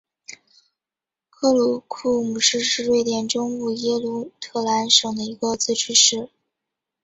[1.29, 6.31] 克鲁库姆市是瑞典中部耶姆特兰省的一个自治市。